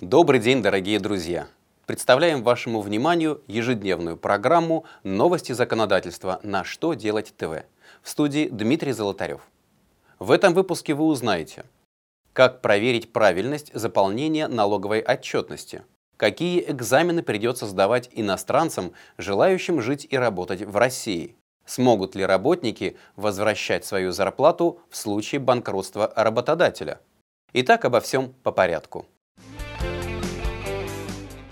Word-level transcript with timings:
Добрый 0.00 0.38
день, 0.38 0.62
дорогие 0.62 1.00
друзья! 1.00 1.48
Представляем 1.84 2.44
вашему 2.44 2.82
вниманию 2.82 3.42
ежедневную 3.48 4.16
программу 4.16 4.84
«Новости 5.02 5.50
законодательства. 5.50 6.38
На 6.44 6.62
что 6.62 6.94
делать 6.94 7.34
ТВ» 7.36 7.64
в 8.02 8.08
студии 8.08 8.48
Дмитрий 8.48 8.92
Золотарев. 8.92 9.40
В 10.20 10.30
этом 10.30 10.54
выпуске 10.54 10.94
вы 10.94 11.04
узнаете, 11.04 11.64
как 12.32 12.62
проверить 12.62 13.12
правильность 13.12 13.74
заполнения 13.74 14.46
налоговой 14.46 15.00
отчетности, 15.00 15.82
какие 16.16 16.70
экзамены 16.70 17.24
придется 17.24 17.66
сдавать 17.66 18.08
иностранцам, 18.12 18.92
желающим 19.16 19.82
жить 19.82 20.06
и 20.08 20.16
работать 20.16 20.62
в 20.62 20.76
России, 20.76 21.34
смогут 21.66 22.14
ли 22.14 22.24
работники 22.24 22.96
возвращать 23.16 23.84
свою 23.84 24.12
зарплату 24.12 24.78
в 24.90 24.96
случае 24.96 25.40
банкротства 25.40 26.12
работодателя. 26.14 27.00
Итак, 27.52 27.84
обо 27.84 28.00
всем 28.00 28.32
по 28.44 28.52
порядку. 28.52 29.04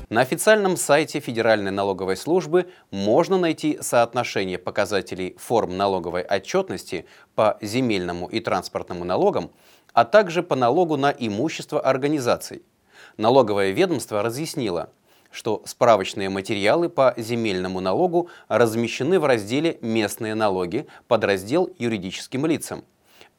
На 0.09 0.21
официальном 0.21 0.77
сайте 0.77 1.19
Федеральной 1.19 1.73
налоговой 1.73 2.17
службы 2.17 2.69
можно 2.93 3.39
найти 3.39 3.79
соотношение 3.81 4.57
показателей 4.57 5.35
форм 5.37 5.77
налоговой 5.77 6.23
отчетности 6.23 7.07
по 7.35 7.59
земельному 7.61 8.29
и 8.29 8.39
транспортному 8.39 9.03
налогам, 9.03 9.51
а 9.93 10.05
также 10.05 10.45
по 10.45 10.55
налогу 10.55 10.97
на 10.97 11.11
имущество 11.11 11.81
организаций. 11.81 12.63
Налоговое 13.17 13.73
ведомство 13.73 14.23
разъяснило, 14.23 14.91
что 15.33 15.63
справочные 15.65 16.29
материалы 16.29 16.89
по 16.89 17.13
земельному 17.17 17.81
налогу 17.81 18.29
размещены 18.47 19.19
в 19.19 19.25
разделе 19.25 19.77
«Местные 19.81 20.37
налоги» 20.37 20.87
под 21.09 21.25
раздел 21.25 21.69
«Юридическим 21.81 22.47
лицам», 22.47 22.85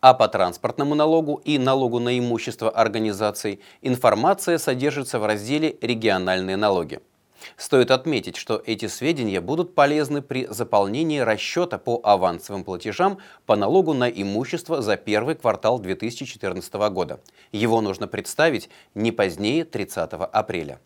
а 0.02 0.14
по 0.14 0.28
транспортному 0.28 0.96
налогу 0.96 1.42
и 1.44 1.58
налогу 1.58 2.00
на 2.00 2.18
имущество 2.18 2.70
организаций 2.70 3.60
информация 3.82 4.58
содержится 4.58 5.20
в 5.20 5.26
разделе 5.26 5.78
«Региональные 5.82 6.58
налоги». 6.58 7.00
Стоит 7.56 7.92
отметить, 7.92 8.36
что 8.36 8.62
эти 8.66 8.88
сведения 8.88 9.42
будут 9.42 9.76
полезны 9.76 10.22
при 10.22 10.48
заполнении 10.48 11.20
расчета 11.20 11.78
по 11.78 12.00
авансовым 12.04 12.64
платежам 12.64 13.20
по 13.46 13.56
налогу 13.56 13.94
на 13.94 14.10
имущество 14.10 14.82
за 14.82 14.98
первый 14.98 15.36
квартал 15.36 15.80
2014 15.80 16.74
года. 16.92 17.20
Его 17.52 17.82
нужно 17.82 18.08
представить 18.08 18.70
не 18.96 19.12
позднее 19.12 19.66
30 19.66 20.14
апреля. 20.14 20.80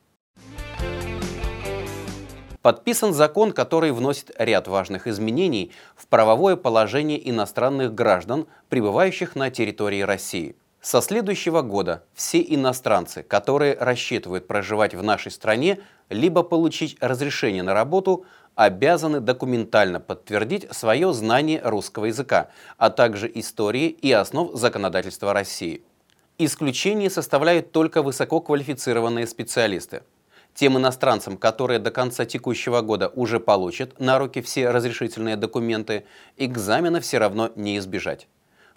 Подписан 2.62 3.12
закон, 3.12 3.54
который 3.54 3.92
вносит 3.92 4.32
ряд 4.38 4.68
важных 4.68 5.08
изменений 5.08 5.72
в 5.96 6.06
правовое 6.06 6.56
положение 6.56 7.30
иностранных 7.30 7.96
граждан, 7.96 8.46
пребывающих 8.70 9.36
на 9.36 9.50
территории 9.50 10.02
России. 10.02 10.56
Со 10.80 11.02
следующего 11.02 11.64
года 11.64 12.04
все 12.14 12.40
иностранцы, 12.40 13.24
которые 13.24 13.76
рассчитывают 13.80 14.48
проживать 14.48 14.94
в 14.94 15.02
нашей 15.02 15.32
стране, 15.32 15.80
либо 16.10 16.44
получить 16.44 16.98
разрешение 17.02 17.64
на 17.64 17.74
работу, 17.74 18.26
обязаны 18.54 19.22
документально 19.22 20.00
подтвердить 20.00 20.68
свое 20.72 21.14
знание 21.14 21.62
русского 21.64 22.06
языка, 22.06 22.50
а 22.78 22.92
также 22.92 23.32
истории 23.34 23.88
и 23.90 24.12
основ 24.12 24.54
законодательства 24.54 25.34
России. 25.34 25.84
Исключение 26.38 27.10
составляют 27.10 27.72
только 27.72 28.04
высококвалифицированные 28.04 29.26
специалисты. 29.26 30.04
Тем 30.54 30.78
иностранцам, 30.78 31.38
которые 31.38 31.80
до 31.80 31.92
конца 31.92 32.26
текущего 32.26 32.82
года 32.82 33.10
уже 33.16 33.40
получат 33.40 34.00
на 34.00 34.20
руки 34.20 34.42
все 34.42 34.70
разрешительные 34.70 35.38
документы, 35.38 36.06
экзамена 36.38 37.00
все 37.00 37.18
равно 37.18 37.52
не 37.56 37.78
избежать. 37.78 38.28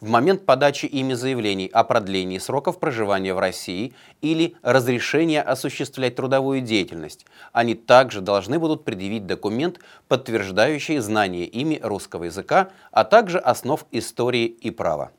В 0.01 0.09
момент 0.09 0.45
подачи 0.45 0.87
ими 0.87 1.15
заявлений 1.15 1.71
о 1.73 1.83
продлении 1.83 2.39
сроков 2.39 2.79
проживания 2.79 3.33
в 3.33 3.39
России 3.39 3.95
или 4.21 4.55
разрешения 4.63 5.41
осуществлять 5.41 6.17
трудовую 6.17 6.61
деятельность, 6.61 7.25
они 7.53 7.75
также 7.75 8.21
должны 8.21 8.59
будут 8.59 8.85
предъявить 8.85 9.27
документ, 9.27 9.79
подтверждающий 10.09 10.99
знание 10.99 11.47
ими 11.47 11.81
русского 11.83 12.25
языка, 12.25 12.71
а 12.91 13.05
также 13.05 13.39
основ 13.39 13.87
истории 13.93 14.45
и 14.47 14.71
права. 14.71 15.11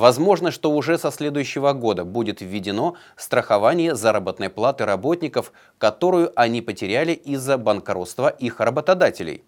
Возможно, 0.00 0.50
что 0.50 0.70
уже 0.70 0.96
со 0.96 1.10
следующего 1.10 1.74
года 1.74 2.06
будет 2.06 2.40
введено 2.40 2.94
страхование 3.16 3.94
заработной 3.94 4.48
платы 4.48 4.86
работников, 4.86 5.52
которую 5.76 6.32
они 6.36 6.62
потеряли 6.62 7.12
из-за 7.12 7.58
банкротства 7.58 8.30
их 8.30 8.60
работодателей. 8.60 9.44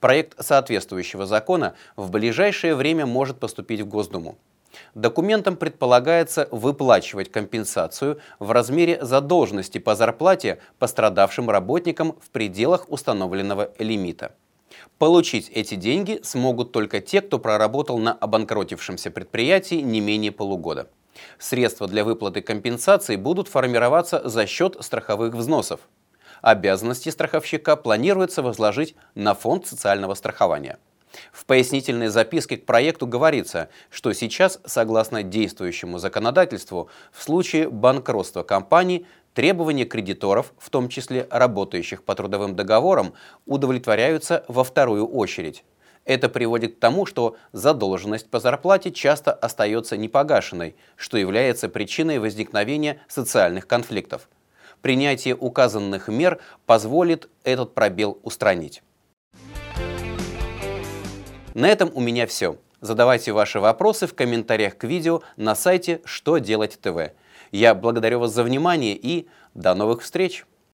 Проект 0.00 0.42
соответствующего 0.42 1.26
закона 1.26 1.74
в 1.94 2.10
ближайшее 2.10 2.74
время 2.74 3.04
может 3.04 3.38
поступить 3.38 3.82
в 3.82 3.86
Госдуму. 3.86 4.38
Документом 4.94 5.56
предполагается 5.56 6.48
выплачивать 6.50 7.30
компенсацию 7.30 8.18
в 8.38 8.50
размере 8.50 8.98
задолженности 9.04 9.76
по 9.76 9.94
зарплате 9.94 10.60
пострадавшим 10.78 11.50
работникам 11.50 12.16
в 12.18 12.30
пределах 12.30 12.90
установленного 12.90 13.72
лимита. 13.78 14.32
Получить 14.98 15.50
эти 15.50 15.74
деньги 15.74 16.20
смогут 16.22 16.72
только 16.72 17.00
те, 17.00 17.20
кто 17.20 17.38
проработал 17.38 17.98
на 17.98 18.12
обанкротившемся 18.12 19.10
предприятии 19.10 19.76
не 19.76 20.00
менее 20.00 20.32
полугода. 20.32 20.88
Средства 21.38 21.88
для 21.88 22.04
выплаты 22.04 22.40
компенсации 22.40 23.16
будут 23.16 23.48
формироваться 23.48 24.26
за 24.28 24.46
счет 24.46 24.76
страховых 24.80 25.34
взносов. 25.34 25.80
Обязанности 26.40 27.08
страховщика 27.08 27.76
планируется 27.76 28.42
возложить 28.42 28.96
на 29.14 29.34
фонд 29.34 29.66
социального 29.66 30.14
страхования. 30.14 30.78
В 31.32 31.44
пояснительной 31.44 32.08
записке 32.08 32.56
к 32.56 32.66
проекту 32.66 33.06
говорится, 33.06 33.68
что 33.90 34.12
сейчас, 34.12 34.60
согласно 34.64 35.22
действующему 35.22 35.98
законодательству, 35.98 36.88
в 37.12 37.22
случае 37.22 37.68
банкротства 37.68 38.42
компании 38.42 39.06
требования 39.34 39.84
кредиторов, 39.84 40.52
в 40.58 40.70
том 40.70 40.88
числе 40.88 41.26
работающих 41.30 42.02
по 42.02 42.14
трудовым 42.14 42.54
договорам, 42.56 43.14
удовлетворяются 43.46 44.44
во 44.48 44.64
вторую 44.64 45.06
очередь. 45.06 45.64
Это 46.04 46.28
приводит 46.28 46.76
к 46.76 46.80
тому, 46.80 47.06
что 47.06 47.36
задолженность 47.52 48.28
по 48.28 48.40
зарплате 48.40 48.90
часто 48.90 49.32
остается 49.32 49.96
непогашенной, 49.96 50.74
что 50.96 51.16
является 51.16 51.68
причиной 51.68 52.18
возникновения 52.18 53.00
социальных 53.06 53.66
конфликтов. 53.66 54.28
Принятие 54.80 55.36
указанных 55.36 56.08
мер 56.08 56.40
позволит 56.66 57.28
этот 57.44 57.72
пробел 57.74 58.18
устранить. 58.24 58.82
На 61.54 61.68
этом 61.68 61.90
у 61.94 62.00
меня 62.00 62.26
все. 62.26 62.56
Задавайте 62.80 63.30
ваши 63.30 63.60
вопросы 63.60 64.08
в 64.08 64.14
комментариях 64.14 64.76
к 64.76 64.82
видео 64.82 65.22
на 65.36 65.54
сайте 65.54 66.00
«Что 66.04 66.38
делать 66.38 66.80
ТВ». 66.80 67.12
Я 67.52 67.74
благодарю 67.74 68.18
вас 68.18 68.32
за 68.32 68.42
внимание 68.42 68.96
и 68.96 69.28
до 69.54 69.74
новых 69.74 70.02
встреч! 70.02 70.46